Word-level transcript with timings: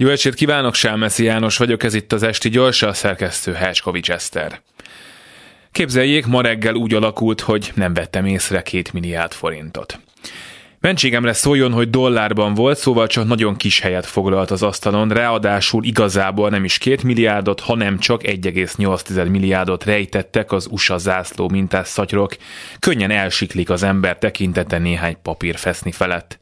Jó 0.00 0.08
estét 0.08 0.34
kívánok, 0.34 0.74
Sálmeszi 0.74 1.24
János 1.24 1.56
vagyok, 1.56 1.82
ez 1.82 1.94
itt 1.94 2.12
az 2.12 2.22
Esti 2.22 2.48
Gyors, 2.48 2.82
a 2.82 2.92
szerkesztő 2.92 3.52
Herskovics 3.52 4.10
Eszter. 4.10 4.60
Képzeljék, 5.72 6.26
ma 6.26 6.40
reggel 6.40 6.74
úgy 6.74 6.94
alakult, 6.94 7.40
hogy 7.40 7.72
nem 7.74 7.94
vettem 7.94 8.26
észre 8.26 8.62
két 8.62 8.92
milliárd 8.92 9.32
forintot. 9.32 10.00
Mentségemre 10.80 11.32
szóljon, 11.32 11.72
hogy 11.72 11.90
dollárban 11.90 12.54
volt, 12.54 12.78
szóval 12.78 13.06
csak 13.06 13.26
nagyon 13.26 13.56
kis 13.56 13.80
helyet 13.80 14.06
foglalt 14.06 14.50
az 14.50 14.62
asztalon, 14.62 15.08
ráadásul 15.08 15.84
igazából 15.84 16.50
nem 16.50 16.64
is 16.64 16.78
két 16.78 17.02
milliárdot, 17.02 17.60
hanem 17.60 17.98
csak 17.98 18.22
1,8 18.22 19.30
milliárdot 19.30 19.84
rejtettek 19.84 20.52
az 20.52 20.68
USA 20.70 20.98
zászló 20.98 21.48
mintás 21.48 21.88
szatyrok. 21.88 22.36
Könnyen 22.78 23.10
elsiklik 23.10 23.70
az 23.70 23.82
ember 23.82 24.18
tekintete 24.18 24.78
néhány 24.78 25.16
papír 25.22 25.56
feszni 25.56 25.92
felett. 25.92 26.38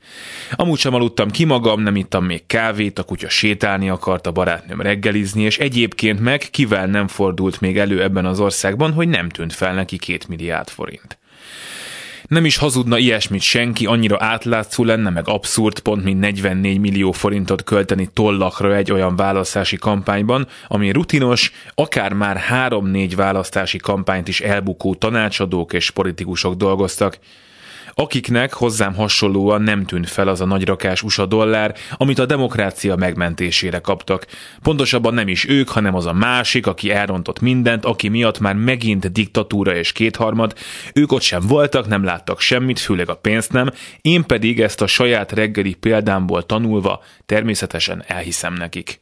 Amúgy 0.53 0.79
sem 0.79 0.95
aludtam 0.95 1.31
ki 1.31 1.45
magam, 1.45 1.83
nem 1.83 1.97
ittam 1.97 2.25
még 2.25 2.47
kávét, 2.47 2.99
a 2.99 3.03
kutya 3.03 3.29
sétálni 3.29 3.89
akart, 3.89 4.27
a 4.27 4.33
barátnőm 4.33 4.81
reggelizni, 4.81 5.43
és 5.43 5.59
egyébként 5.59 6.21
meg 6.21 6.47
kivel 6.51 6.87
nem 6.87 7.09
fordult 7.09 7.61
még 7.61 7.79
elő 7.79 8.03
ebben 8.03 8.27
az 8.27 8.41
országban, 8.41 8.93
hogy 8.93 9.09
nem 9.09 9.29
tűnt 9.29 9.53
fel 9.53 9.75
neki 9.75 9.99
két 9.99 10.29
milliárd 10.29 10.69
forint. 10.69 11.19
Nem 12.29 12.45
is 12.45 12.57
hazudna 12.57 12.99
ilyesmit 12.99 13.41
senki, 13.41 13.87
annyira 13.87 14.17
átlátszó 14.21 14.85
lenne, 14.85 15.11
meg 15.11 15.29
abszurd, 15.29 15.79
pont 15.79 16.05
mint 16.05 16.21
44 16.21 16.79
millió 16.79 17.13
forintot 17.13 17.65
költeni 17.65 18.09
tollakra 18.13 18.77
egy 18.77 18.93
olyan 18.93 19.17
választási 19.17 19.77
kampányban, 19.77 20.47
ami 20.69 20.91
rutinos, 20.91 21.53
akár 21.75 22.13
már 22.13 22.41
3-4 22.69 23.13
választási 23.17 23.79
kampányt 23.79 24.29
is 24.29 24.41
elbukó 24.41 24.95
tanácsadók 24.95 25.73
és 25.73 25.91
politikusok 25.91 26.55
dolgoztak 26.55 27.19
akiknek 27.99 28.53
hozzám 28.53 28.95
hasonlóan 28.95 29.63
nem 29.63 29.85
tűnt 29.85 30.09
fel 30.09 30.29
az 30.29 30.41
a 30.41 30.45
nagyrakás 30.45 31.03
USA 31.03 31.27
dollár, 31.27 31.75
amit 31.93 32.19
a 32.19 32.27
demokrácia 32.27 32.97
megmentésére 32.97 33.79
kaptak. 33.79 34.27
Pontosabban 34.63 35.15
nem 35.15 35.29
is 35.29 35.49
ők, 35.49 35.69
hanem 35.69 35.95
az 35.95 36.07
a 36.07 36.13
másik, 36.13 36.67
aki 36.67 36.91
elrontott 36.91 37.41
mindent, 37.41 37.85
aki 37.85 38.09
miatt 38.09 38.39
már 38.39 38.55
megint 38.55 39.13
diktatúra 39.13 39.77
és 39.77 39.93
kétharmad, 39.93 40.55
ők 40.95 41.13
ott 41.13 41.23
sem 41.23 41.41
voltak, 41.47 41.87
nem 41.87 42.05
láttak 42.05 42.41
semmit, 42.41 42.79
főleg 42.79 43.09
a 43.09 43.15
pénzt 43.15 43.53
nem, 43.53 43.71
én 44.01 44.25
pedig 44.25 44.61
ezt 44.61 44.83
a 44.83 44.87
saját 44.87 45.33
reggeli 45.33 45.75
példámból 45.75 46.47
tanulva 46.47 47.03
természetesen 47.27 48.05
elhiszem 48.07 48.55
nekik. 48.55 48.99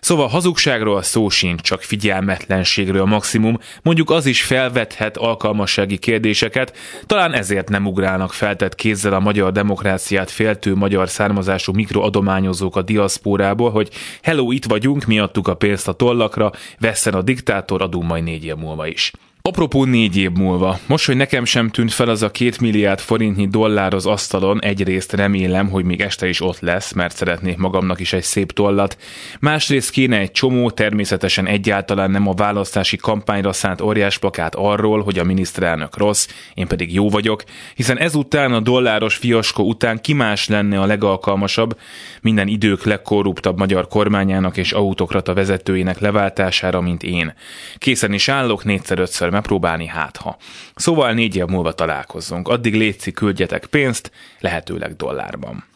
Szóval 0.00 0.26
hazugságról 0.28 1.02
szó 1.02 1.28
sincs, 1.28 1.60
csak 1.60 1.82
figyelmetlenségről 1.82 3.04
maximum, 3.04 3.58
mondjuk 3.82 4.10
az 4.10 4.26
is 4.26 4.42
felvethet 4.42 5.16
alkalmassági 5.16 5.98
kérdéseket, 5.98 6.76
talán 7.06 7.32
ezért 7.32 7.68
nem 7.68 7.86
ugrálnak 7.86 8.32
feltett 8.32 8.74
kézzel 8.74 9.12
a 9.12 9.20
magyar 9.20 9.52
demokráciát 9.52 10.30
féltő 10.30 10.74
magyar 10.74 11.08
származású 11.08 11.72
mikroadományozók 11.72 12.76
a 12.76 12.82
diaszpórából, 12.82 13.70
hogy 13.70 13.90
hello, 14.22 14.50
itt 14.50 14.64
vagyunk, 14.64 15.04
miattuk 15.04 15.48
a 15.48 15.54
pénzt 15.54 15.88
a 15.88 15.92
tollakra, 15.92 16.52
vesszen 16.78 17.14
a 17.14 17.22
diktátor, 17.22 17.82
adunk 17.82 18.08
majd 18.08 18.24
négy 18.24 18.44
év 18.44 18.54
múlva 18.54 18.86
is. 18.86 19.12
Apropó 19.48 19.84
négy 19.84 20.16
év 20.16 20.30
múlva, 20.30 20.78
most, 20.86 21.06
hogy 21.06 21.16
nekem 21.16 21.44
sem 21.44 21.68
tűnt 21.68 21.92
fel 21.92 22.08
az 22.08 22.22
a 22.22 22.30
két 22.30 22.60
milliárd 22.60 22.98
forintnyi 22.98 23.46
dollár 23.46 23.94
az 23.94 24.06
asztalon, 24.06 24.62
egyrészt 24.62 25.12
remélem, 25.12 25.68
hogy 25.68 25.84
még 25.84 26.00
este 26.00 26.28
is 26.28 26.40
ott 26.40 26.60
lesz, 26.60 26.92
mert 26.92 27.16
szeretnék 27.16 27.56
magamnak 27.56 28.00
is 28.00 28.12
egy 28.12 28.22
szép 28.22 28.52
tollat. 28.52 28.98
Másrészt 29.40 29.90
kéne 29.90 30.18
egy 30.18 30.30
csomó, 30.30 30.70
természetesen 30.70 31.46
egyáltalán 31.46 32.10
nem 32.10 32.28
a 32.28 32.32
választási 32.32 32.96
kampányra 32.96 33.52
szánt 33.52 33.80
óriás 33.80 34.18
arról, 34.50 35.02
hogy 35.02 35.18
a 35.18 35.24
miniszterelnök 35.24 35.96
rossz, 35.96 36.28
én 36.54 36.66
pedig 36.66 36.94
jó 36.94 37.08
vagyok, 37.08 37.42
hiszen 37.74 37.98
ezután 37.98 38.52
a 38.52 38.60
dolláros 38.60 39.14
fiasko 39.14 39.62
után 39.62 40.00
ki 40.00 40.12
más 40.12 40.48
lenne 40.48 40.80
a 40.80 40.86
legalkalmasabb 40.86 41.78
minden 42.20 42.48
idők 42.48 42.84
legkorruptabb 42.84 43.58
magyar 43.58 43.88
kormányának 43.88 44.56
és 44.56 44.72
autokrata 44.72 45.34
vezetőinek 45.34 45.98
leváltására, 45.98 46.80
mint 46.80 47.02
én. 47.02 47.34
Készen 47.78 48.12
is 48.12 48.28
állok, 48.28 48.64
négyszer-ötször 48.64 49.36
megpróbálni, 49.38 49.86
hát 49.86 50.16
ha. 50.16 50.36
Szóval 50.74 51.12
négy 51.12 51.36
év 51.36 51.44
múlva 51.44 51.72
találkozzunk. 51.72 52.48
Addig 52.48 52.74
létszik, 52.74 53.14
küldjetek 53.14 53.66
pénzt, 53.66 54.10
lehetőleg 54.38 54.96
dollárban. 54.96 55.68